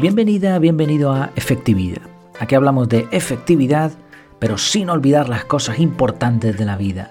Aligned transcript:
Bienvenida, 0.00 0.56
bienvenido 0.60 1.10
a 1.10 1.32
Efectividad. 1.34 2.02
Aquí 2.38 2.54
hablamos 2.54 2.88
de 2.88 3.08
efectividad, 3.10 3.90
pero 4.38 4.56
sin 4.56 4.90
olvidar 4.90 5.28
las 5.28 5.44
cosas 5.44 5.80
importantes 5.80 6.56
de 6.56 6.64
la 6.64 6.76
vida. 6.76 7.10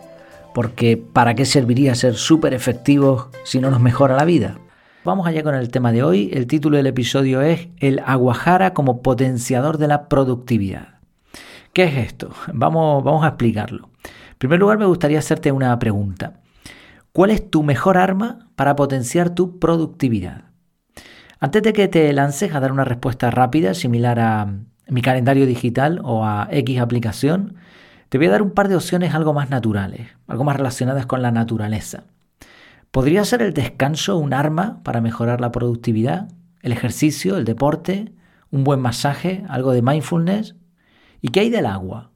Porque 0.54 0.96
¿para 0.96 1.36
qué 1.36 1.44
serviría 1.44 1.96
ser 1.96 2.16
súper 2.16 2.54
efectivos 2.54 3.28
si 3.44 3.60
no 3.60 3.72
nos 3.72 3.82
mejora 3.82 4.16
la 4.16 4.24
vida? 4.24 4.58
Vamos 5.04 5.28
allá 5.28 5.44
con 5.44 5.54
el 5.54 5.70
tema 5.70 5.92
de 5.92 6.02
hoy. 6.02 6.30
El 6.32 6.48
título 6.48 6.78
del 6.78 6.88
episodio 6.88 7.42
es 7.42 7.68
El 7.76 8.00
aguajara 8.06 8.74
como 8.74 9.02
potenciador 9.02 9.80
de 9.80 9.90
la 9.90 10.08
productividad. 10.08 11.02
¿Qué 11.74 11.84
es 11.84 11.98
esto? 11.98 12.30
Vamos, 12.54 13.04
vamos 13.04 13.26
a 13.26 13.30
explicarlo. 13.30 13.90
En 14.06 14.38
primer 14.38 14.60
lugar, 14.60 14.78
me 14.78 14.86
gustaría 14.86 15.20
hacerte 15.20 15.52
una 15.52 15.78
pregunta. 15.78 16.40
¿Cuál 17.12 17.32
es 17.32 17.52
tu 17.52 17.64
mejor 17.64 17.98
arma 17.98 18.48
para 18.56 18.78
potenciar 18.78 19.32
tu 19.32 19.60
productividad? 19.60 20.47
Antes 21.40 21.62
de 21.62 21.72
que 21.72 21.88
te 21.88 22.12
lances 22.14 22.56
a 22.56 22.60
dar 22.60 22.72
una 22.72 22.84
respuesta 22.84 23.30
rápida, 23.30 23.76
similar 23.76 24.20
a 24.20 24.54
mi 24.88 25.04
calendario 25.04 25.46
digital 25.46 26.02
o 26.04 26.26
a 26.26 26.48
X 26.50 26.80
aplicación, 26.80 27.58
te 28.10 28.18
voy 28.18 28.26
a 28.26 28.32
dar 28.32 28.42
un 28.42 28.52
par 28.52 28.70
de 28.70 28.76
opciones 28.76 29.14
algo 29.14 29.36
más 29.36 29.52
naturales, 29.52 30.08
algo 30.28 30.44
más 30.44 30.58
relacionadas 30.58 31.06
con 31.06 31.22
la 31.22 31.32
naturaleza. 31.32 32.06
¿Podría 32.90 33.24
ser 33.24 33.44
el 33.44 33.54
descanso 33.54 34.18
un 34.18 34.34
arma 34.34 34.82
para 34.84 35.00
mejorar 35.00 35.40
la 35.40 35.52
productividad? 35.52 36.28
¿El 36.64 36.72
ejercicio, 36.72 37.38
el 37.38 37.46
deporte, 37.46 38.14
un 38.50 38.64
buen 38.64 38.80
masaje, 38.80 39.44
algo 39.48 39.74
de 39.74 39.84
mindfulness? 39.84 40.56
¿Y 41.22 41.28
qué 41.28 41.42
hay 41.42 41.50
del 41.52 41.68
agua? 41.68 42.10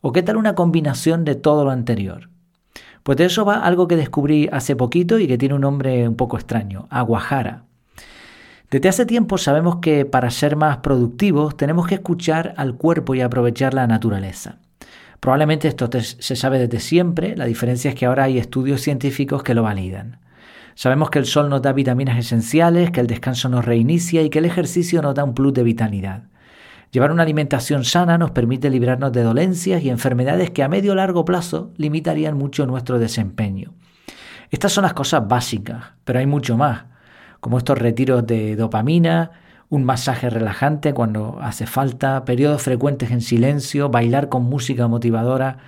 ¿O 0.00 0.12
qué 0.12 0.22
tal 0.22 0.36
una 0.36 0.54
combinación 0.54 1.24
de 1.24 1.34
todo 1.34 1.64
lo 1.64 1.72
anterior? 1.72 2.30
Pues 3.02 3.18
de 3.18 3.24
eso 3.24 3.44
va 3.44 3.64
algo 3.64 3.88
que 3.88 3.96
descubrí 3.96 4.48
hace 4.52 4.76
poquito 4.76 5.18
y 5.18 5.26
que 5.26 5.38
tiene 5.38 5.56
un 5.56 5.62
nombre 5.62 6.06
un 6.06 6.14
poco 6.14 6.36
extraño, 6.36 6.86
aguajara. 6.90 7.64
Desde 8.70 8.88
hace 8.88 9.04
tiempo 9.04 9.36
sabemos 9.36 9.78
que 9.82 10.04
para 10.04 10.30
ser 10.30 10.54
más 10.54 10.76
productivos 10.76 11.56
tenemos 11.56 11.88
que 11.88 11.96
escuchar 11.96 12.54
al 12.56 12.76
cuerpo 12.76 13.16
y 13.16 13.20
aprovechar 13.20 13.74
la 13.74 13.88
naturaleza. 13.88 14.58
Probablemente 15.18 15.66
esto 15.66 15.90
se 16.00 16.36
sabe 16.36 16.60
desde 16.60 16.78
siempre, 16.78 17.36
la 17.36 17.46
diferencia 17.46 17.88
es 17.88 17.96
que 17.96 18.06
ahora 18.06 18.24
hay 18.24 18.38
estudios 18.38 18.80
científicos 18.80 19.42
que 19.42 19.54
lo 19.54 19.64
validan. 19.64 20.20
Sabemos 20.76 21.10
que 21.10 21.18
el 21.18 21.26
sol 21.26 21.50
nos 21.50 21.62
da 21.62 21.72
vitaminas 21.72 22.16
esenciales, 22.16 22.92
que 22.92 23.00
el 23.00 23.08
descanso 23.08 23.48
nos 23.48 23.64
reinicia 23.64 24.22
y 24.22 24.30
que 24.30 24.38
el 24.38 24.44
ejercicio 24.44 25.02
nos 25.02 25.16
da 25.16 25.24
un 25.24 25.34
plus 25.34 25.52
de 25.52 25.64
vitalidad. 25.64 26.22
Llevar 26.92 27.10
una 27.10 27.24
alimentación 27.24 27.84
sana 27.84 28.18
nos 28.18 28.30
permite 28.30 28.70
librarnos 28.70 29.12
de 29.12 29.24
dolencias 29.24 29.82
y 29.82 29.90
enfermedades 29.90 30.50
que 30.52 30.62
a 30.62 30.68
medio 30.68 30.92
o 30.92 30.94
largo 30.94 31.24
plazo 31.24 31.72
limitarían 31.76 32.38
mucho 32.38 32.66
nuestro 32.66 33.00
desempeño. 33.00 33.74
Estas 34.48 34.72
son 34.72 34.82
las 34.82 34.94
cosas 34.94 35.26
básicas, 35.26 35.86
pero 36.04 36.20
hay 36.20 36.26
mucho 36.26 36.56
más 36.56 36.89
como 37.40 37.58
estos 37.58 37.78
retiros 37.78 38.26
de 38.26 38.56
dopamina, 38.56 39.30
un 39.68 39.84
masaje 39.84 40.28
relajante 40.28 40.92
cuando 40.92 41.38
hace 41.40 41.66
falta, 41.66 42.24
periodos 42.24 42.62
frecuentes 42.62 43.10
en 43.10 43.20
silencio, 43.20 43.88
bailar 43.88 44.28
con 44.28 44.42
música 44.42 44.88
motivadora. 44.88 45.58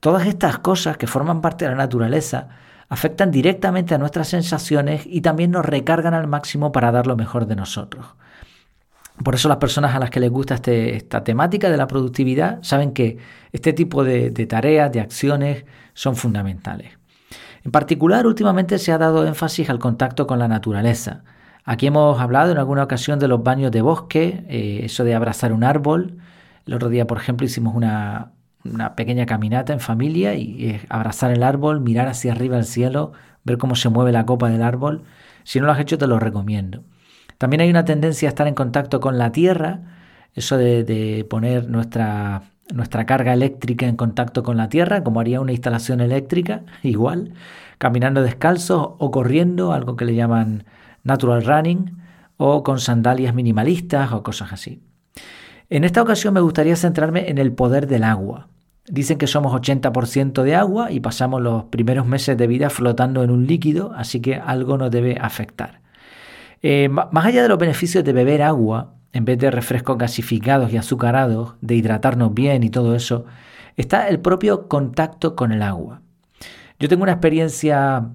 Todas 0.00 0.26
estas 0.26 0.58
cosas 0.58 0.96
que 0.96 1.06
forman 1.06 1.40
parte 1.40 1.64
de 1.64 1.70
la 1.70 1.76
naturaleza 1.76 2.48
afectan 2.88 3.30
directamente 3.30 3.94
a 3.94 3.98
nuestras 3.98 4.28
sensaciones 4.28 5.02
y 5.06 5.20
también 5.20 5.52
nos 5.52 5.64
recargan 5.64 6.12
al 6.12 6.26
máximo 6.26 6.72
para 6.72 6.92
dar 6.92 7.06
lo 7.06 7.16
mejor 7.16 7.46
de 7.46 7.56
nosotros. 7.56 8.04
Por 9.22 9.34
eso 9.34 9.48
las 9.48 9.58
personas 9.58 9.94
a 9.94 10.00
las 10.00 10.10
que 10.10 10.20
les 10.20 10.30
gusta 10.30 10.54
este, 10.54 10.96
esta 10.96 11.22
temática 11.22 11.70
de 11.70 11.76
la 11.76 11.86
productividad 11.86 12.58
saben 12.62 12.92
que 12.92 13.18
este 13.52 13.72
tipo 13.72 14.02
de 14.02 14.30
tareas, 14.46 14.90
de 14.90 15.00
acciones, 15.00 15.64
son 15.94 16.16
fundamentales. 16.16 17.01
En 17.64 17.70
particular, 17.70 18.26
últimamente 18.26 18.78
se 18.78 18.92
ha 18.92 18.98
dado 18.98 19.26
énfasis 19.26 19.70
al 19.70 19.78
contacto 19.78 20.26
con 20.26 20.38
la 20.38 20.48
naturaleza. 20.48 21.22
Aquí 21.64 21.86
hemos 21.86 22.20
hablado 22.20 22.50
en 22.50 22.58
alguna 22.58 22.82
ocasión 22.82 23.18
de 23.20 23.28
los 23.28 23.42
baños 23.42 23.70
de 23.70 23.82
bosque, 23.82 24.44
eh, 24.48 24.80
eso 24.84 25.04
de 25.04 25.14
abrazar 25.14 25.52
un 25.52 25.62
árbol. 25.62 26.18
El 26.66 26.74
otro 26.74 26.88
día, 26.88 27.06
por 27.06 27.18
ejemplo, 27.18 27.46
hicimos 27.46 27.74
una, 27.74 28.32
pequeña 28.96 29.26
caminata 29.26 29.72
en 29.72 29.80
familia 29.80 30.34
y 30.34 30.80
abrazar 30.88 31.32
el 31.32 31.42
árbol, 31.42 31.80
mirar 31.80 32.08
hacia 32.08 32.32
arriba 32.32 32.56
al 32.56 32.64
cielo, 32.64 33.12
ver 33.44 33.58
cómo 33.58 33.74
se 33.74 33.88
mueve 33.88 34.12
la 34.12 34.26
copa 34.26 34.48
del 34.50 34.62
árbol. 34.62 35.02
Si 35.44 35.60
no 35.60 35.66
lo 35.66 35.72
has 35.72 35.80
hecho, 35.80 35.98
te 35.98 36.06
lo 36.06 36.20
recomiendo. 36.20 36.84
También 37.38 37.60
hay 37.60 37.70
una 37.70 37.84
tendencia 37.84 38.28
a 38.28 38.30
estar 38.30 38.46
en 38.46 38.54
contacto 38.54 39.00
con 39.00 39.18
la 39.18 39.32
tierra, 39.32 39.80
eso 40.34 40.56
de 40.56 41.26
poner 41.28 41.68
nuestra 41.68 42.42
nuestra 42.72 43.06
carga 43.06 43.32
eléctrica 43.32 43.86
en 43.86 43.96
contacto 43.96 44.42
con 44.42 44.56
la 44.56 44.68
tierra, 44.68 45.02
como 45.02 45.20
haría 45.20 45.40
una 45.40 45.52
instalación 45.52 46.00
eléctrica, 46.00 46.62
igual, 46.82 47.34
caminando 47.78 48.22
descalzos 48.22 48.90
o 48.98 49.10
corriendo, 49.10 49.72
algo 49.72 49.96
que 49.96 50.04
le 50.04 50.14
llaman 50.14 50.64
natural 51.04 51.44
running, 51.44 51.98
o 52.36 52.62
con 52.62 52.80
sandalias 52.80 53.34
minimalistas 53.34 54.12
o 54.12 54.22
cosas 54.22 54.52
así. 54.52 54.82
En 55.70 55.84
esta 55.84 56.02
ocasión 56.02 56.34
me 56.34 56.40
gustaría 56.40 56.76
centrarme 56.76 57.30
en 57.30 57.38
el 57.38 57.52
poder 57.52 57.86
del 57.86 58.04
agua. 58.04 58.48
Dicen 58.86 59.16
que 59.16 59.26
somos 59.26 59.54
80% 59.54 60.42
de 60.42 60.56
agua 60.56 60.90
y 60.90 61.00
pasamos 61.00 61.40
los 61.40 61.64
primeros 61.64 62.06
meses 62.06 62.36
de 62.36 62.46
vida 62.46 62.68
flotando 62.68 63.22
en 63.22 63.30
un 63.30 63.46
líquido, 63.46 63.92
así 63.96 64.20
que 64.20 64.34
algo 64.34 64.76
nos 64.76 64.90
debe 64.90 65.16
afectar. 65.20 65.80
Eh, 66.62 66.88
más 66.88 67.24
allá 67.24 67.42
de 67.42 67.48
los 67.48 67.58
beneficios 67.58 68.04
de 68.04 68.12
beber 68.12 68.42
agua, 68.42 68.94
en 69.12 69.24
vez 69.24 69.38
de 69.38 69.50
refrescos 69.50 69.98
gasificados 69.98 70.72
y 70.72 70.76
azucarados, 70.76 71.54
de 71.60 71.76
hidratarnos 71.76 72.32
bien 72.34 72.62
y 72.62 72.70
todo 72.70 72.94
eso, 72.94 73.24
está 73.76 74.08
el 74.08 74.20
propio 74.20 74.68
contacto 74.68 75.36
con 75.36 75.52
el 75.52 75.62
agua. 75.62 76.00
Yo 76.78 76.88
tengo 76.88 77.02
una 77.02 77.12
experiencia 77.12 78.08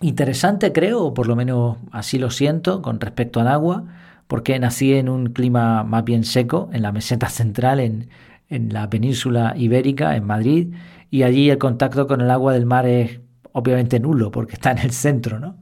interesante, 0.00 0.72
creo, 0.72 1.04
o 1.04 1.14
por 1.14 1.26
lo 1.26 1.36
menos 1.36 1.78
así 1.90 2.18
lo 2.18 2.30
siento 2.30 2.82
con 2.82 3.00
respecto 3.00 3.40
al 3.40 3.48
agua, 3.48 3.84
porque 4.26 4.58
nací 4.58 4.94
en 4.94 5.08
un 5.08 5.26
clima 5.26 5.84
más 5.84 6.04
bien 6.04 6.24
seco, 6.24 6.70
en 6.72 6.82
la 6.82 6.92
meseta 6.92 7.28
central, 7.28 7.80
en, 7.80 8.08
en 8.48 8.72
la 8.72 8.88
península 8.88 9.54
ibérica, 9.56 10.16
en 10.16 10.24
Madrid, 10.24 10.74
y 11.10 11.24
allí 11.24 11.50
el 11.50 11.58
contacto 11.58 12.06
con 12.06 12.20
el 12.20 12.30
agua 12.30 12.52
del 12.54 12.66
mar 12.66 12.86
es 12.86 13.20
obviamente 13.52 14.00
nulo, 14.00 14.30
porque 14.30 14.54
está 14.54 14.70
en 14.70 14.78
el 14.78 14.92
centro, 14.92 15.38
¿no? 15.38 15.56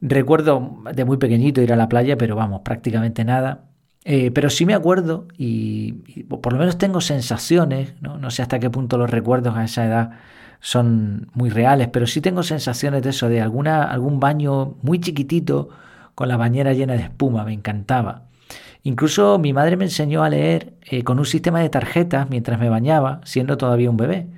Recuerdo 0.00 0.78
de 0.94 1.04
muy 1.04 1.18
pequeñito 1.18 1.60
ir 1.60 1.72
a 1.72 1.76
la 1.76 1.88
playa, 1.88 2.16
pero 2.16 2.34
vamos, 2.34 2.62
prácticamente 2.64 3.22
nada. 3.24 3.69
Eh, 4.04 4.30
pero 4.30 4.48
sí 4.48 4.64
me 4.64 4.74
acuerdo 4.74 5.28
y, 5.36 5.92
por 6.26 6.54
lo 6.54 6.58
menos 6.58 6.78
tengo 6.78 7.00
sensaciones, 7.00 7.94
¿no? 8.00 8.30
sé 8.30 8.42
hasta 8.42 8.58
qué 8.58 8.70
punto 8.70 8.96
los 8.96 9.10
recuerdos 9.10 9.56
a 9.56 9.64
esa 9.64 9.84
edad 9.84 10.10
son 10.60 11.28
muy 11.34 11.50
reales, 11.50 11.88
pero 11.88 12.06
sí 12.06 12.20
tengo 12.20 12.42
sensaciones 12.42 13.02
de 13.02 13.10
eso, 13.10 13.28
de 13.28 13.40
alguna, 13.40 13.84
algún 13.84 14.20
baño 14.20 14.76
muy 14.82 15.00
chiquitito 15.00 15.68
con 16.14 16.28
la 16.28 16.36
bañera 16.36 16.72
llena 16.72 16.94
de 16.94 17.02
espuma, 17.02 17.44
me 17.44 17.52
encantaba. 17.52 18.24
Incluso 18.82 19.38
mi 19.38 19.52
madre 19.52 19.76
me 19.76 19.84
enseñó 19.84 20.22
a 20.22 20.30
leer 20.30 20.74
eh, 20.82 21.02
con 21.02 21.18
un 21.18 21.26
sistema 21.26 21.60
de 21.60 21.68
tarjetas 21.68 22.28
mientras 22.30 22.58
me 22.58 22.68
bañaba, 22.68 23.20
siendo 23.24 23.56
todavía 23.56 23.90
un 23.90 23.96
bebé. 23.96 24.28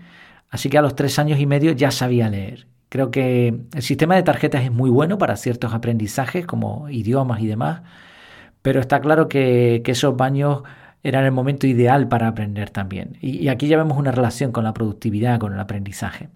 Así 0.51 0.69
que 0.69 0.79
a 0.79 0.83
los 0.83 0.97
tres 0.97 1.19
años 1.19 1.41
y 1.41 1.47
medio 1.47 1.73
ya 1.73 1.91
sabía 1.91 2.29
leer. 2.29 2.67
Creo 2.89 3.11
que 3.11 3.61
el 3.73 3.83
sistema 3.83 4.17
de 4.17 4.23
tarjetas 4.23 4.65
es 4.65 4.73
muy 4.73 4.91
bueno 4.91 5.19
para 5.19 5.37
ciertos 5.37 5.73
aprendizajes 5.73 6.45
como 6.47 6.91
idiomas 6.91 7.41
y 7.41 7.47
demás, 7.47 7.83
pero 8.63 8.81
está 8.81 9.01
claro 9.01 9.29
que, 9.29 9.83
esos 9.85 10.17
baños 10.17 10.63
eran 11.03 11.25
el 11.25 11.33
momento 11.33 11.67
ideal 11.67 12.09
para 12.09 12.29
aprender 12.29 12.71
también. 12.71 13.19
Y, 13.21 13.49
aquí 13.49 13.67
ya 13.69 13.77
vemos 13.77 13.99
una 13.99 14.13
relación 14.13 14.53
con 14.53 14.65
la 14.65 14.73
productividad, 14.73 15.39
con 15.39 15.53
el 15.53 15.61
aprendizaje. 15.61 16.29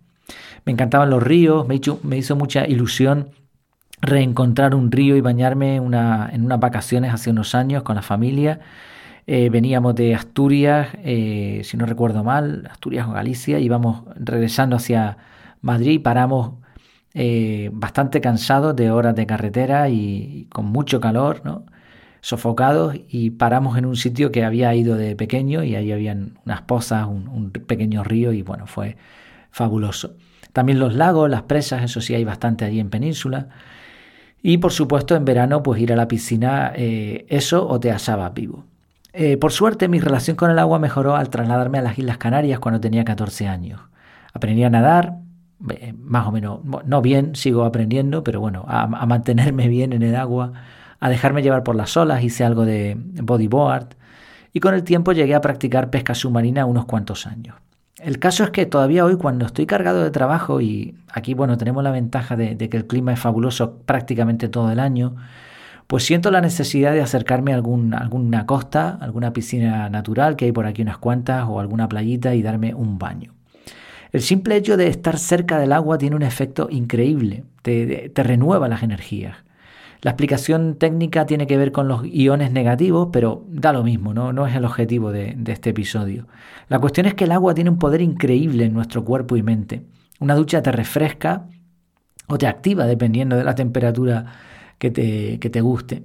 Me 0.65 0.73
encantaban 0.73 1.11
los 1.11 1.23
ríos, 1.23 1.67
me, 1.69 1.77
hizo 1.77 2.37
mucha 2.37 2.67
ilusión 2.67 3.31
reencontrar 4.03 4.75
un 4.75 4.93
río 4.93 5.17
y 5.17 5.21
bañarme 5.21 5.77
en 5.77 5.85
unas 5.85 6.61
vacaciones 6.61 7.15
hace 7.15 7.31
unos 7.31 7.55
años 7.55 7.83
con 7.83 7.97
la 7.97 8.03
familia. 8.03 8.61
Eh, 9.29 9.51
veníamos 9.51 9.95
de 9.97 10.15
Asturias, 10.15 10.89
eh, 11.03 11.63
si 11.65 11.77
no 11.77 11.87
recuerdo 11.87 12.23
mal, 12.23 12.69
Asturias 12.71 13.09
o 13.09 13.13
Galicia, 13.13 13.59
íbamos 13.59 14.05
regresando 14.15 14.77
hacia 14.77 15.19
Madrid, 15.63 16.01
paramos 16.01 16.53
eh, 17.13 17.71
bastante 17.73 18.21
cansados 18.21 18.77
de 18.77 18.91
horas 18.93 19.17
de 19.17 19.27
carretera 19.27 19.89
y, 19.89 20.47
con 20.53 20.67
mucho 20.67 21.01
calor, 21.01 21.41
¿no? 21.45 21.65
Sofocados 22.27 22.97
y 23.09 23.31
paramos 23.31 23.79
en 23.79 23.87
un 23.87 23.95
sitio 23.95 24.33
que 24.33 24.43
había 24.43 24.75
ido 24.75 24.97
de 24.97 25.15
pequeño 25.15 25.63
y 25.63 25.77
ahí 25.77 25.93
habían 25.93 26.41
unas 26.45 26.63
pozas, 26.63 27.07
un, 27.07 27.53
pequeño 27.53 28.03
río 28.03 28.33
y 28.33 28.43
bueno, 28.43 28.67
fue 28.67 28.97
fabuloso. 29.53 30.17
También 30.53 30.81
los 30.81 30.97
lagos, 30.97 31.31
las 31.31 31.43
presas, 31.43 31.85
eso 31.85 32.01
sí 32.01 32.17
hay 32.17 32.25
bastante 32.25 32.65
allí 32.65 32.81
en 32.81 32.91
península. 32.91 33.47
Y 34.43 34.59
por 34.59 34.73
supuesto 34.73 35.15
en 35.15 35.25
verano 35.25 35.63
pues 35.63 35.81
ir 35.81 35.93
a 35.93 35.97
la 35.97 36.09
piscina, 36.09 36.73
eh, 36.75 37.27
eso 37.29 37.69
o 37.69 37.79
te 37.79 37.93
asabas 37.93 38.35
vivo. 38.35 38.65
Eh, 39.13 39.37
por 39.37 39.53
suerte 39.53 39.87
mi 39.87 40.01
relación 40.01 40.37
con 40.37 40.51
el 40.51 40.59
agua 40.59 40.81
mejoró 40.81 41.15
al 41.15 41.31
trasladarme 41.31 41.79
a 41.79 41.83
las 41.83 41.97
Islas 41.97 42.19
Canarias 42.19 42.59
cuando 42.59 42.81
tenía 42.81 43.05
14 43.05 43.47
años. 43.47 43.81
Aprendí 44.33 44.65
a 44.65 44.71
nadar, 44.71 45.19
eh, 45.71 45.95
más 45.97 46.27
o 46.27 46.33
menos, 46.33 46.59
no 46.65 47.03
bien, 47.03 47.37
sigo 47.37 47.65
aprendiendo, 47.65 48.25
pero 48.25 48.41
bueno, 48.41 48.65
a 48.67 49.07
mantenerme 49.07 49.69
bien 49.69 49.93
en 49.93 50.03
el 50.03 50.17
agua 50.17 50.55
a 51.01 51.09
dejarme 51.09 51.43
llevar 51.43 51.63
por 51.63 51.77
las 51.77 51.97
olas, 51.97 52.23
hice 52.23 52.45
algo 52.45 52.65
de 52.65 52.97
bodyboard 52.99 53.89
y 54.53 54.61
con 54.61 54.75
el 54.75 54.85
tiempo 54.85 55.13
llegué 55.13 55.35
a 55.35 55.41
practicar 55.41 55.91
pesca 55.91 56.15
submarina 56.15 56.65
unos 56.65 56.87
cuantos 56.87 57.27
años. 57.27 57.57
El 57.99 58.19
caso 58.19 58.45
es 58.45 58.51
que 58.51 58.67
todavía 58.67 59.05
hoy 59.05 59.17
cuando 59.17 59.47
estoy 59.47 59.65
cargado 59.67 60.05
de 60.05 60.11
trabajo 60.11 60.61
y 60.61 60.95
aquí 61.11 61.33
bueno 61.33 61.57
tenemos 61.57 61.83
la 61.83 61.91
ventaja 61.91 62.37
de, 62.37 62.57
que 62.57 62.77
el 62.77 62.87
clima 62.87 63.13
es 63.13 63.19
fabuloso 63.19 63.79
prácticamente 63.87 64.49
todo 64.49 64.71
el 64.71 64.81
año, 64.81 65.17
pues 65.87 66.05
siento 66.05 66.31
la 66.31 66.41
necesidad 66.41 66.93
de 66.93 67.01
acercarme 67.01 67.53
a 67.53 67.57
alguna 67.57 68.47
costa, 68.47 68.99
alguna 69.01 69.33
piscina 69.33 69.89
natural, 69.89 70.37
que 70.37 70.47
hay 70.47 70.53
por 70.53 70.67
aquí 70.67 70.83
unas 70.83 70.99
cuantas, 70.99 71.47
o 71.49 71.61
alguna 71.61 71.89
playita 71.89 72.35
y 72.35 72.43
darme 72.43 72.75
un 72.75 72.99
baño. 72.99 73.33
El 74.13 74.23
simple 74.23 74.57
hecho 74.57 74.77
de 74.77 74.89
estar 74.89 75.19
cerca 75.19 75.59
del 75.59 75.73
agua 75.73 75.99
tiene 75.99 76.17
un 76.17 76.23
efecto 76.23 76.69
increíble, 76.71 77.45
te, 77.63 78.11
renueva 78.15 78.69
las 78.69 78.83
energías. 78.83 79.37
La 80.07 80.13
explicación 80.13 80.77
técnica 80.77 81.27
tiene 81.27 81.49
que 81.49 81.57
ver 81.57 81.73
con 81.73 81.89
los 81.89 82.07
iones 82.07 82.53
negativos, 82.53 83.09
pero 83.13 83.45
da 83.49 83.73
lo 83.73 83.83
mismo, 83.83 84.15
no, 84.15 84.33
no 84.33 84.47
es 84.47 84.55
el 84.55 84.65
objetivo 84.65 85.11
de, 85.11 85.37
este 85.49 85.71
episodio. 85.71 86.29
La 86.69 86.79
cuestión 86.79 87.07
es 87.07 87.15
que 87.15 87.25
el 87.25 87.33
agua 87.33 87.55
tiene 87.55 87.71
un 87.71 87.79
poder 87.81 88.01
increíble 88.01 88.67
en 88.67 88.73
nuestro 88.73 89.05
cuerpo 89.05 89.37
y 89.37 89.43
mente. 89.43 89.83
Una 90.21 90.37
ducha 90.37 90.63
te 90.63 90.71
refresca 90.71 91.49
o 92.29 92.39
te 92.39 92.47
activa 92.47 92.87
dependiendo 92.87 93.37
de 93.37 93.43
la 93.43 93.57
temperatura 93.57 94.27
que 94.79 94.93
te, 94.93 95.61
guste. 95.61 96.05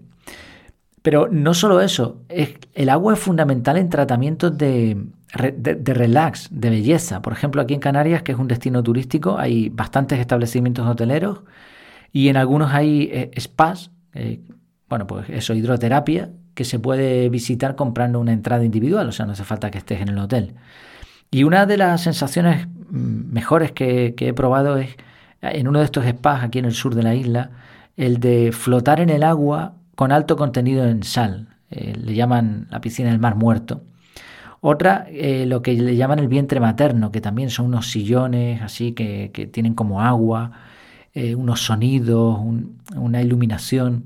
Pero 1.04 1.28
no 1.32 1.54
solo 1.54 1.80
eso, 1.80 2.24
es, 2.28 2.56
el 2.74 2.90
agua 2.90 3.14
es 3.14 3.20
fundamental 3.20 3.78
en 3.78 3.90
tratamientos 3.90 4.58
de, 4.58 4.98
de, 5.56 5.94
relax, 5.94 6.50
de 6.50 6.72
belleza. 6.72 7.22
Por 7.22 7.34
ejemplo, 7.34 7.62
aquí 7.62 7.76
en 7.76 7.80
Canarias, 7.80 8.24
que 8.24 8.32
es 8.32 8.40
un 8.40 8.48
destino 8.48 8.82
turístico, 8.82 9.38
hay 9.38 9.70
bastantes 9.70 10.18
establecimientos 10.18 10.88
hoteleros 10.88 11.42
y 12.12 12.30
en 12.30 12.38
algunos 12.38 12.72
hay 12.74 13.10
eh, 13.12 13.32
spas, 13.40 13.92
eh, 14.14 14.40
bueno, 14.90 15.08
pues 15.08 15.30
eso, 15.30 15.54
hidroterapia, 15.54 16.32
que 16.54 16.66
se 16.66 16.80
puede 16.80 17.30
visitar 17.30 17.76
comprando 17.76 18.20
una 18.20 18.34
entrada 18.34 18.66
individual, 18.66 19.08
o 19.08 19.12
sea, 19.12 19.26
no 19.26 19.32
hace 19.32 19.44
falta 19.44 19.72
que 19.72 19.78
estés 19.78 20.02
en 20.02 20.10
el 20.10 20.18
hotel. 20.18 20.56
Y 21.32 21.44
una 21.44 21.66
de 21.66 21.78
las 21.78 22.02
sensaciones 22.02 22.68
mm, 22.68 23.32
mejores 23.32 23.72
que, 23.72 24.16
que 24.16 24.30
he 24.30 24.34
probado 24.34 24.78
es 24.78 24.96
en 25.42 25.68
uno 25.68 25.80
de 25.80 25.86
estos 25.86 26.06
spas 26.06 26.44
aquí 26.44 26.60
en 26.60 26.66
el 26.66 26.74
sur 26.74 26.94
de 26.96 27.04
la 27.04 27.16
isla, 27.16 27.52
el 27.98 28.20
de 28.20 28.52
flotar 28.52 29.00
en 29.00 29.10
el 29.10 29.24
agua 29.24 29.74
con 29.96 30.12
alto 30.12 30.36
contenido 30.36 30.86
en 30.86 31.04
sal. 31.04 31.48
Eh, 31.70 31.94
le 31.96 32.14
llaman 32.14 32.68
la 32.70 32.82
piscina 32.82 33.10
del 33.10 33.20
mar 33.20 33.36
muerto. 33.36 33.84
Otra, 34.60 35.08
eh, 35.10 35.46
lo 35.48 35.62
que 35.62 35.74
le 35.74 35.96
llaman 35.96 36.20
el 36.20 36.28
vientre 36.28 36.60
materno, 36.60 37.12
que 37.12 37.22
también 37.22 37.50
son 37.50 37.68
unos 37.68 37.90
sillones 37.90 38.62
así 38.62 38.92
que, 38.92 39.50
tienen 39.52 39.74
como 39.74 40.02
agua, 40.02 40.52
eh, 41.14 41.36
unos 41.36 41.62
sonidos, 41.62 42.40
una 42.96 43.22
iluminación. 43.22 44.06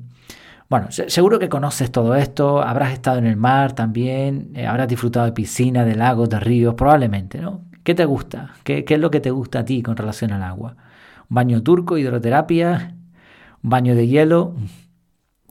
Bueno, 0.70 0.88
seguro 0.92 1.38
que 1.40 1.50
conoces 1.50 1.92
todo 1.92 2.16
esto, 2.16 2.62
habrás 2.62 2.94
estado 2.94 3.20
en 3.20 3.28
el 3.28 3.38
mar 3.38 3.74
también, 3.74 4.54
habrás 4.68 4.88
disfrutado 4.88 5.26
de 5.26 5.32
piscina, 5.32 5.86
de 5.86 5.96
lagos, 5.96 6.30
de 6.30 6.40
ríos, 6.40 6.74
probablemente, 6.74 7.40
¿no? 7.40 7.62
¿Qué 7.84 7.94
te 7.94 8.06
gusta? 8.06 8.56
¿Qué, 8.64 8.84
¿Qué, 8.84 8.96
es 8.96 9.00
lo 9.00 9.12
que 9.12 9.20
te 9.20 9.30
gusta 9.30 9.60
a 9.60 9.66
ti 9.66 9.84
con 9.84 9.96
relación 9.96 10.32
al 10.32 10.42
agua? 10.42 10.76
baño 11.30 11.64
turco, 11.64 11.98
hidroterapia, 11.98 12.96
baño 13.62 13.96
de 13.96 14.08
hielo. 14.08 14.56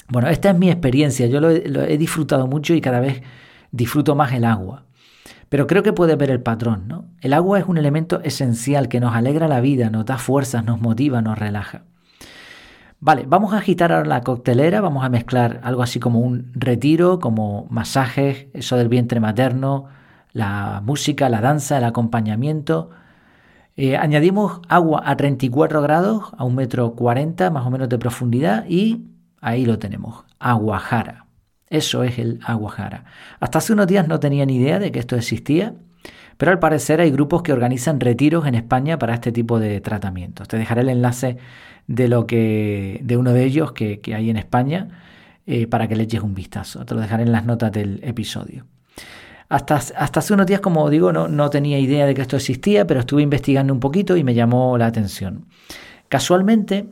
Bueno, 0.09 0.29
esta 0.29 0.51
es 0.51 0.59
mi 0.59 0.71
experiencia, 0.71 1.27
yo 1.27 1.41
lo 1.41 1.51
he, 1.51 1.99
disfrutado 1.99 2.47
mucho 2.47 2.75
y 2.75 2.81
cada 2.81 3.01
vez 3.01 3.23
disfruto 3.71 4.15
más 4.15 4.33
el 4.33 4.45
agua. 4.45 4.85
Pero 5.49 5.67
creo 5.67 5.83
que 5.83 5.93
puedes 5.93 6.17
ver 6.17 6.31
el 6.31 6.43
patrón, 6.43 6.89
¿no? 6.89 7.07
El 7.21 7.33
agua 7.33 7.59
es 7.59 7.67
un 7.67 7.79
elemento 7.79 8.21
esencial 8.23 8.89
que 8.89 9.01
nos 9.01 9.15
alegra 9.15 9.49
la 9.49 9.61
vida, 9.61 9.91
nos 9.91 10.05
da 10.05 10.19
fuerzas, 10.19 10.65
nos 10.65 10.81
motiva, 10.81 11.23
nos 11.23 11.39
relaja. 11.39 11.83
Vale, 13.01 13.25
vamos 13.27 13.53
a 13.53 13.59
agitar 13.59 13.93
ahora 13.93 14.09
la 14.09 14.23
coctelera, 14.23 14.81
vamos 14.81 15.05
a 15.05 15.11
mezclar 15.11 15.61
algo 15.63 15.83
así 15.83 16.01
como 16.01 16.21
un 16.21 16.51
retiro, 16.55 17.19
como 17.19 17.67
masajes, 17.69 18.47
eso 18.55 18.77
del 18.77 18.89
vientre 18.89 19.21
materno, 19.21 19.87
la 20.33 20.81
música, 20.85 21.29
la 21.29 21.41
danza, 21.41 21.79
el 21.79 21.85
acompañamiento, 21.85 22.91
eh, 23.77 23.97
añadimos 23.97 24.61
agua 24.69 25.03
a 25.05 25.17
34 25.17 25.83
grados, 25.83 26.33
a 26.39 26.45
un 26.45 26.55
metro 26.55 26.95
40 26.95 27.51
más 27.51 27.67
o 27.67 27.71
menos 27.71 27.89
de 27.89 27.99
profundidad 27.99 28.65
y 28.69 29.05
ahí 29.41 29.67
lo 29.67 29.79
tenemos, 29.79 30.25
aguajara. 30.39 31.24
Eso 31.75 32.05
es 32.05 32.21
el 32.21 32.39
aguajara. 32.45 33.05
Hasta 33.41 33.59
hace 33.59 33.73
unos 33.73 33.89
días 33.89 34.07
no 34.07 34.21
tenía 34.21 34.47
ni 34.47 34.59
idea 34.59 34.79
de 34.79 34.93
que 34.93 35.01
esto 35.01 35.17
existía, 35.17 35.75
pero 36.37 36.53
al 36.53 36.61
parecer 36.61 37.01
hay 37.01 37.11
grupos 37.11 37.43
que 37.43 37.53
organizan 37.53 37.99
retiros 37.99 38.47
en 38.47 38.55
España 38.55 38.97
para 38.97 39.13
este 39.13 39.33
tipo 39.33 39.59
de 39.59 39.81
tratamientos. 39.81 40.47
Te 40.47 40.57
dejaré 40.57 40.83
el 40.83 40.91
enlace 40.91 41.37
de, 41.89 42.07
lo 42.07 42.29
que, 42.29 43.01
de 43.03 43.17
uno 43.17 43.33
de 43.33 43.43
ellos 43.43 43.73
que, 43.73 44.01
hay 44.15 44.31
en 44.31 44.37
España 44.37 44.87
eh, 45.49 45.67
para 45.67 45.89
que 45.89 45.97
le 45.97 46.05
eches 46.05 46.21
un 46.21 46.33
vistazo. 46.33 46.85
Te 46.85 46.95
lo 46.95 47.01
dejaré 47.01 47.25
en 47.25 47.33
las 47.33 47.45
notas 47.45 47.73
del 47.73 47.99
episodio. 48.05 48.67
Hasta, 49.49 49.75
hace 49.75 50.33
unos 50.33 50.47
días, 50.47 50.61
como 50.61 50.89
digo, 50.91 51.13
no, 51.13 51.27
no 51.27 51.51
tenía 51.51 51.81
idea 51.81 52.07
de 52.07 52.15
que 52.15 52.23
esto 52.23 52.37
existía, 52.37 52.87
pero 52.87 53.01
estuve 53.01 53.23
investigando 53.23 53.73
un 53.73 53.81
poquito 53.81 54.17
y 54.17 54.23
me 54.23 54.35
llamó 54.35 54.79
la 54.79 54.87
atención. 54.87 55.47
Casualmente, 56.09 56.87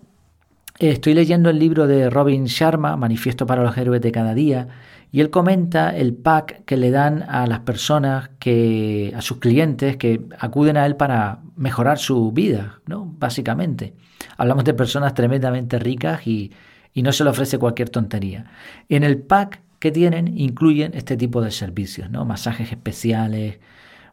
estoy 0.91 1.15
leyendo 1.15 1.51
el 1.51 1.59
libro 1.59 1.87
de 1.87 2.11
Robin 2.11 2.47
Sharma, 2.47 2.97
Manifiesto 2.97 3.47
para 3.47 3.63
los 3.63 3.77
Héroes 3.77 4.01
de 4.01 4.13
cada 4.13 4.35
día, 4.35 4.69
y 5.13 5.21
él 5.21 5.31
comenta 5.31 5.91
el 5.91 6.15
pack 6.15 6.65
que 6.65 6.77
le 6.77 6.91
dan 6.91 7.23
a 7.29 7.47
las 7.47 7.61
personas, 7.61 8.31
que, 8.39 9.13
a 9.15 9.23
sus 9.23 9.39
clientes 9.39 9.97
que 9.97 10.23
acuden 10.39 10.77
a 10.77 10.87
él 10.87 10.97
para 10.97 11.41
mejorar 11.55 11.99
su 11.99 12.33
vida, 12.33 12.81
¿no? 12.87 13.15
Básicamente. 13.19 13.95
Hablamos 14.37 14.65
de 14.65 14.75
personas 14.75 15.15
tremendamente 15.15 15.79
ricas 15.79 16.27
y, 16.27 16.53
y 16.95 17.03
no 17.03 17.13
se 17.13 17.25
le 17.25 17.31
ofrece 17.31 17.59
cualquier 17.59 17.91
tontería. 17.91 18.47
En 18.89 19.05
el 19.05 19.19
pack 19.19 19.61
que 19.79 19.91
tienen 19.91 20.39
incluyen 20.39 20.93
este 20.95 21.17
tipo 21.17 21.43
de 21.43 21.51
servicios, 21.51 22.11
¿no? 22.11 22.25
Masajes 22.25 22.71
especiales, 22.71 23.59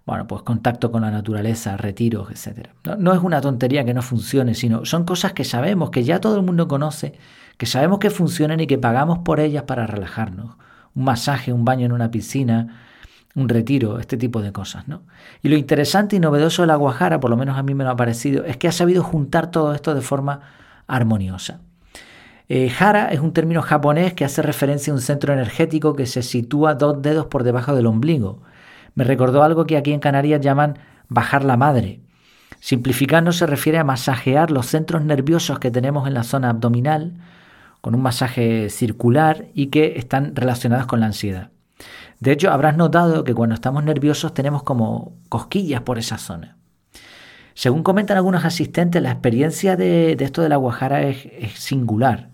bueno, 0.10 0.26
pues 0.26 0.42
contacto 0.42 0.92
con 0.92 1.04
la 1.04 1.12
naturaleza, 1.12 1.78
retiros, 1.78 2.32
etc. 2.32 2.70
No, 2.98 3.14
es 3.14 3.22
una 3.22 3.42
tontería 3.42 3.86
que 3.86 3.94
no 3.94 4.02
funcione, 4.02 4.56
sino 4.56 4.84
son 4.84 5.04
cosas 5.04 5.34
que 5.34 5.44
sabemos, 5.44 5.92
que 5.92 6.04
ya 6.04 6.20
todo 6.20 6.36
el 6.36 6.42
mundo 6.42 6.68
conoce, 6.68 7.14
que 7.58 7.68
sabemos 7.68 8.00
que 8.00 8.10
funcionan 8.10 8.60
y 8.60 8.66
que 8.66 8.80
pagamos 8.80 9.20
por 9.20 9.40
ellas 9.40 9.66
para 9.68 9.86
relajarnos. 9.86 10.56
Un 10.96 11.04
masaje, 11.04 11.54
un 11.54 11.64
baño 11.64 11.86
en 11.86 11.92
una 11.92 12.10
piscina, 12.10 12.80
un 13.36 13.50
retiro, 13.50 14.00
este 14.00 14.18
tipo 14.18 14.42
de 14.42 14.52
cosas, 14.52 14.88
¿no? 14.88 15.04
Y 15.44 15.50
lo 15.50 15.56
interesante 15.56 16.16
y 16.16 16.20
novedoso 16.20 16.64
de 16.64 16.70
la 16.70 16.76
Guajara, 16.76 17.20
por 17.20 17.30
lo 17.30 17.38
menos 17.38 17.60
a 17.60 17.62
mí 17.62 17.76
me 17.76 17.84
lo 17.84 17.92
ha 17.92 17.96
parecido, 17.96 18.46
es 18.46 18.58
que 18.58 18.68
ha 18.68 18.72
sabido 18.72 19.04
juntar 19.04 19.52
todo 19.52 19.76
esto 19.76 19.94
de 19.94 20.02
forma 20.02 20.40
armoniosa. 20.88 21.60
Eh, 22.48 22.72
hara 22.80 23.10
es 23.10 23.20
un 23.20 23.32
término 23.32 23.62
japonés 23.62 24.16
que 24.16 24.26
hace 24.26 24.42
referencia 24.42 24.92
a 24.92 24.96
un 24.96 25.02
centro 25.02 25.34
energético 25.34 25.96
que 25.96 26.08
se 26.08 26.24
sitúa 26.24 26.74
dos 26.74 27.00
dedos 27.04 27.28
por 27.28 27.44
debajo 27.44 27.76
del 27.76 27.86
ombligo. 27.86 28.42
Me 29.00 29.06
recordó 29.06 29.44
algo 29.44 29.66
que 29.66 29.78
aquí 29.78 29.94
en 29.94 30.02
Canarias 30.02 30.42
llaman 30.42 30.78
bajar 31.08 31.46
la 31.46 31.56
madre. 31.56 32.02
Simplificando 32.60 33.32
se 33.32 33.46
refiere 33.46 33.78
a 33.78 33.86
masajear 33.86 34.52
los 34.52 34.66
centros 34.66 35.06
nerviosos 35.06 35.58
que 35.58 35.72
tenemos 35.72 36.06
en 36.06 36.14
la 36.14 36.24
zona 36.24 36.50
abdominal 36.50 37.14
con 37.80 37.96
un 37.96 38.02
masaje 38.02 38.70
circular 38.70 39.46
y 39.54 39.68
que 39.68 39.94
están 39.96 40.36
relacionados 40.36 40.86
con 40.86 41.00
la 41.00 41.06
ansiedad. 41.06 41.52
De 42.20 42.34
hecho, 42.34 42.52
habrás 42.52 42.76
notado 42.76 43.24
que 43.24 43.34
cuando 43.34 43.56
estamos 43.56 43.86
nerviosos 43.86 44.34
tenemos 44.34 44.64
como 44.64 45.14
cosquillas 45.30 45.80
por 45.80 45.98
esa 45.98 46.18
zona. 46.18 46.58
Según 47.54 47.84
comentan 47.84 48.18
algunos 48.18 48.44
asistentes, 48.44 49.02
la 49.02 49.12
experiencia 49.12 49.78
de, 49.78 50.18
esto 50.20 50.42
de 50.42 50.50
la 50.50 50.58
Guajara 50.58 51.04
es 51.04 51.54
singular 51.54 52.32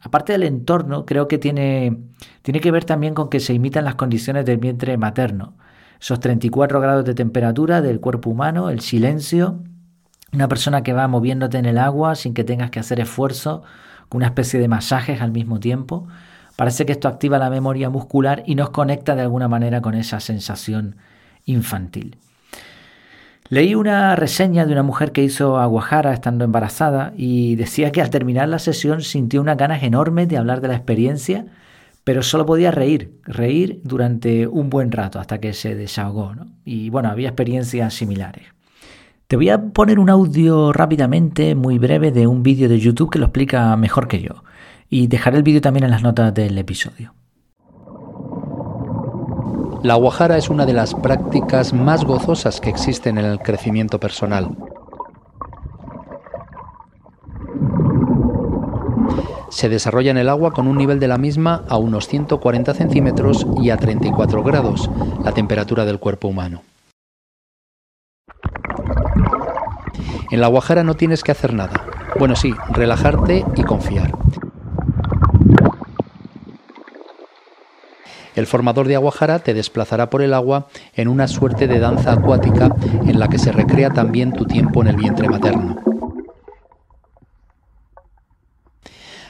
aparte 0.00 0.32
del 0.32 0.42
entorno, 0.42 1.06
creo 1.06 1.28
que 1.28 1.38
tiene, 1.38 1.96
tiene 2.42 2.60
que 2.60 2.70
ver 2.70 2.84
también 2.84 3.14
con 3.14 3.28
que 3.28 3.40
se 3.40 3.54
imitan 3.54 3.84
las 3.84 3.94
condiciones 3.94 4.44
del 4.44 4.58
vientre 4.58 4.96
materno. 4.96 5.54
Esos 6.00 6.20
34 6.20 6.80
grados 6.80 7.04
de 7.04 7.14
temperatura 7.14 7.80
del 7.80 8.00
cuerpo 8.00 8.30
humano, 8.30 8.70
el 8.70 8.80
silencio, 8.80 9.60
una 10.32 10.48
persona 10.48 10.82
que 10.82 10.92
va 10.92 11.08
moviéndote 11.08 11.58
en 11.58 11.66
el 11.66 11.78
agua 11.78 12.14
sin 12.14 12.34
que 12.34 12.44
tengas 12.44 12.70
que 12.70 12.80
hacer 12.80 13.00
esfuerzo, 13.00 13.62
con 14.08 14.18
una 14.18 14.26
especie 14.26 14.60
de 14.60 14.68
masajes 14.68 15.20
al 15.20 15.32
mismo 15.32 15.60
tiempo. 15.60 16.06
Parece 16.56 16.86
que 16.86 16.92
esto 16.92 17.08
activa 17.08 17.38
la 17.38 17.50
memoria 17.50 17.90
muscular 17.90 18.42
y 18.46 18.54
nos 18.54 18.70
conecta 18.70 19.14
de 19.14 19.22
alguna 19.22 19.48
manera 19.48 19.80
con 19.80 19.94
esa 19.94 20.20
sensación 20.20 20.96
infantil. 21.44 22.18
Leí 23.48 23.74
una 23.74 24.16
reseña 24.16 24.64
de 24.64 24.72
una 24.72 24.82
mujer 24.82 25.12
que 25.12 25.22
hizo 25.22 25.58
aguajara 25.58 26.14
estando 26.14 26.44
embarazada 26.44 27.12
y 27.16 27.56
decía 27.56 27.92
que 27.92 28.00
al 28.00 28.10
terminar 28.10 28.48
la 28.48 28.58
sesión 28.58 29.02
sintió 29.02 29.40
unas 29.40 29.58
ganas 29.58 29.82
enormes 29.82 30.28
de 30.28 30.38
hablar 30.38 30.60
de 30.60 30.68
la 30.68 30.76
experiencia, 30.76 31.46
pero 32.04 32.22
solo 32.22 32.44
podía 32.44 32.70
reír, 32.70 33.18
reír 33.24 33.80
durante 33.82 34.46
un 34.46 34.68
buen 34.68 34.92
rato 34.92 35.18
hasta 35.18 35.40
que 35.40 35.54
se 35.54 35.74
desahogó. 35.74 36.32
Y 36.64 36.90
bueno, 36.90 37.08
había 37.08 37.28
experiencias 37.28 37.94
similares. 37.94 38.44
Te 39.26 39.36
voy 39.36 39.48
a 39.48 39.58
poner 39.72 39.98
un 39.98 40.10
audio 40.10 40.72
rápidamente, 40.74 41.54
muy 41.54 41.78
breve, 41.78 42.12
de 42.12 42.26
un 42.26 42.42
vídeo 42.42 42.68
de 42.68 42.78
YouTube 42.78 43.10
que 43.10 43.18
lo 43.18 43.26
explica 43.26 43.74
mejor 43.76 44.06
que 44.06 44.20
yo. 44.20 44.44
Y 44.90 45.06
dejaré 45.06 45.38
el 45.38 45.42
vídeo 45.42 45.62
también 45.62 45.84
en 45.84 45.90
las 45.90 46.02
notas 46.02 46.34
del 46.34 46.58
episodio. 46.58 47.14
La 49.82 49.94
guajara 49.94 50.36
es 50.36 50.50
una 50.50 50.66
de 50.66 50.74
las 50.74 50.94
prácticas 50.94 51.72
más 51.72 52.04
gozosas 52.04 52.60
que 52.60 52.70
existen 52.70 53.16
en 53.16 53.24
el 53.24 53.38
crecimiento 53.38 53.98
personal. 53.98 54.50
Se 59.64 59.70
desarrolla 59.70 60.10
en 60.10 60.18
el 60.18 60.28
agua 60.28 60.52
con 60.52 60.66
un 60.68 60.76
nivel 60.76 61.00
de 61.00 61.08
la 61.08 61.16
misma 61.16 61.64
a 61.70 61.78
unos 61.78 62.06
140 62.06 62.74
centímetros 62.74 63.46
y 63.62 63.70
a 63.70 63.78
34 63.78 64.42
grados, 64.42 64.90
la 65.24 65.32
temperatura 65.32 65.86
del 65.86 65.98
cuerpo 65.98 66.28
humano. 66.28 66.60
En 70.30 70.42
la 70.42 70.48
guajara 70.48 70.84
no 70.84 70.96
tienes 70.96 71.22
que 71.22 71.32
hacer 71.32 71.54
nada. 71.54 71.82
Bueno, 72.18 72.36
sí, 72.36 72.52
relajarte 72.74 73.42
y 73.56 73.62
confiar. 73.62 74.12
El 78.34 78.46
formador 78.46 78.86
de 78.86 78.96
aguajara 78.96 79.38
te 79.38 79.54
desplazará 79.54 80.10
por 80.10 80.20
el 80.20 80.34
agua 80.34 80.66
en 80.94 81.08
una 81.08 81.26
suerte 81.26 81.66
de 81.66 81.78
danza 81.78 82.12
acuática 82.12 82.68
en 83.06 83.18
la 83.18 83.28
que 83.28 83.38
se 83.38 83.50
recrea 83.50 83.88
también 83.88 84.34
tu 84.34 84.44
tiempo 84.44 84.82
en 84.82 84.88
el 84.88 84.96
vientre 84.96 85.26
materno. 85.26 85.93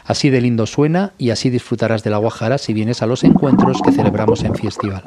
Así 0.05 0.29
de 0.31 0.41
lindo 0.41 0.67
suena 0.67 1.13
y 1.17 1.31
así 1.31 1.51
disfrutarás 1.51 2.05
de 2.05 2.11
la 2.11 2.19
Guajara 2.19 2.59
si 2.59 2.75
vienes 2.75 3.03
a 3.03 3.07
los 3.07 3.25
encuentros 3.25 3.81
que 3.83 3.93
celebramos 3.93 4.45
en 4.45 4.55
Festival. 4.55 5.03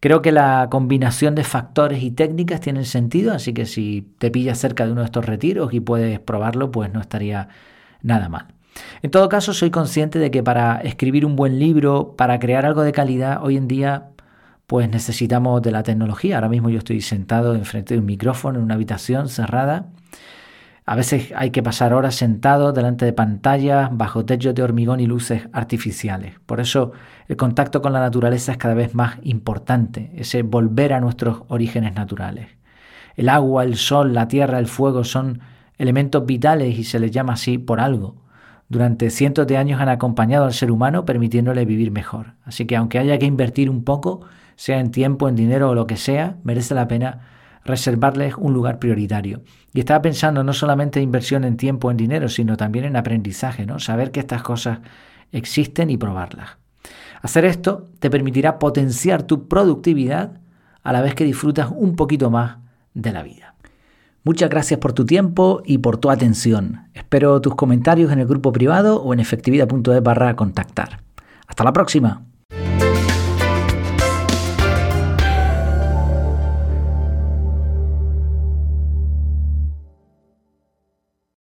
Creo 0.00 0.22
que 0.22 0.32
la 0.32 0.68
combinación 0.70 1.34
de 1.34 1.44
factores 1.44 2.02
y 2.02 2.10
técnicas 2.10 2.60
tiene 2.60 2.84
sentido, 2.86 3.34
así 3.34 3.52
que 3.52 3.66
si 3.66 4.14
te 4.18 4.30
pillas 4.30 4.58
cerca 4.58 4.86
de 4.86 4.92
uno 4.92 5.02
de 5.02 5.06
estos 5.06 5.26
retiros 5.26 5.74
y 5.74 5.80
puedes 5.80 6.18
probarlo, 6.20 6.70
pues 6.70 6.90
no 6.90 7.00
estaría 7.00 7.48
nada 8.00 8.30
mal. 8.30 8.54
En 9.02 9.10
todo 9.10 9.28
caso, 9.28 9.52
soy 9.52 9.70
consciente 9.70 10.18
de 10.18 10.30
que 10.30 10.42
para 10.42 10.80
escribir 10.80 11.26
un 11.26 11.36
buen 11.36 11.58
libro, 11.58 12.14
para 12.16 12.38
crear 12.38 12.64
algo 12.64 12.82
de 12.82 12.92
calidad, 12.92 13.44
hoy 13.44 13.56
en 13.58 13.68
día 13.68 14.09
pues 14.70 14.88
necesitamos 14.88 15.60
de 15.62 15.72
la 15.72 15.82
tecnología. 15.82 16.36
Ahora 16.36 16.48
mismo 16.48 16.70
yo 16.70 16.78
estoy 16.78 17.00
sentado 17.00 17.56
enfrente 17.56 17.94
de 17.94 18.00
un 18.00 18.06
micrófono 18.06 18.58
en 18.60 18.64
una 18.64 18.74
habitación 18.74 19.28
cerrada 19.28 19.88
a 20.90 20.96
veces 20.96 21.32
hay 21.36 21.50
que 21.50 21.62
pasar 21.62 21.94
horas 21.94 22.16
sentados 22.16 22.74
delante 22.74 23.04
de 23.04 23.12
pantallas, 23.12 23.90
bajo 23.92 24.24
techos 24.24 24.56
de 24.56 24.64
hormigón 24.64 24.98
y 24.98 25.06
luces 25.06 25.48
artificiales. 25.52 26.40
Por 26.46 26.58
eso 26.58 26.90
el 27.28 27.36
contacto 27.36 27.80
con 27.80 27.92
la 27.92 28.00
naturaleza 28.00 28.50
es 28.50 28.58
cada 28.58 28.74
vez 28.74 28.92
más 28.92 29.18
importante, 29.22 30.10
ese 30.16 30.42
volver 30.42 30.92
a 30.92 31.00
nuestros 31.00 31.42
orígenes 31.46 31.94
naturales. 31.94 32.48
El 33.14 33.28
agua, 33.28 33.62
el 33.62 33.76
sol, 33.76 34.14
la 34.14 34.26
tierra, 34.26 34.58
el 34.58 34.66
fuego 34.66 35.04
son 35.04 35.38
elementos 35.78 36.26
vitales 36.26 36.76
y 36.76 36.82
se 36.82 36.98
les 36.98 37.12
llama 37.12 37.34
así 37.34 37.56
por 37.56 37.78
algo. 37.78 38.16
Durante 38.68 39.10
cientos 39.10 39.46
de 39.46 39.58
años 39.58 39.80
han 39.80 39.90
acompañado 39.90 40.44
al 40.44 40.54
ser 40.54 40.72
humano 40.72 41.04
permitiéndole 41.04 41.64
vivir 41.66 41.92
mejor. 41.92 42.34
Así 42.44 42.66
que 42.66 42.74
aunque 42.74 42.98
haya 42.98 43.16
que 43.16 43.26
invertir 43.26 43.70
un 43.70 43.84
poco, 43.84 44.22
sea 44.60 44.78
en 44.78 44.90
tiempo, 44.90 45.26
en 45.26 45.36
dinero 45.36 45.70
o 45.70 45.74
lo 45.74 45.86
que 45.86 45.96
sea, 45.96 46.36
merece 46.44 46.74
la 46.74 46.86
pena 46.86 47.20
reservarles 47.64 48.34
un 48.36 48.52
lugar 48.52 48.78
prioritario. 48.78 49.40
Y 49.72 49.80
estaba 49.80 50.02
pensando 50.02 50.44
no 50.44 50.52
solamente 50.52 50.98
en 50.98 51.04
inversión 51.04 51.44
en 51.44 51.56
tiempo, 51.56 51.90
en 51.90 51.96
dinero, 51.96 52.28
sino 52.28 52.58
también 52.58 52.84
en 52.84 52.94
aprendizaje, 52.94 53.64
¿no? 53.64 53.78
Saber 53.78 54.10
que 54.10 54.20
estas 54.20 54.42
cosas 54.42 54.80
existen 55.32 55.88
y 55.88 55.96
probarlas. 55.96 56.58
Hacer 57.22 57.46
esto 57.46 57.88
te 58.00 58.10
permitirá 58.10 58.58
potenciar 58.58 59.22
tu 59.22 59.48
productividad 59.48 60.42
a 60.82 60.92
la 60.92 61.00
vez 61.00 61.14
que 61.14 61.24
disfrutas 61.24 61.70
un 61.74 61.96
poquito 61.96 62.28
más 62.28 62.58
de 62.92 63.12
la 63.12 63.22
vida. 63.22 63.54
Muchas 64.24 64.50
gracias 64.50 64.78
por 64.78 64.92
tu 64.92 65.06
tiempo 65.06 65.62
y 65.64 65.78
por 65.78 65.96
tu 65.96 66.10
atención. 66.10 66.90
Espero 66.92 67.40
tus 67.40 67.54
comentarios 67.54 68.12
en 68.12 68.18
el 68.18 68.26
grupo 68.26 68.52
privado 68.52 69.02
o 69.02 69.14
en 69.14 69.20
efectividad.es 69.20 70.02
barra 70.02 70.36
contactar. 70.36 71.00
Hasta 71.46 71.64
la 71.64 71.72
próxima. 71.72 72.29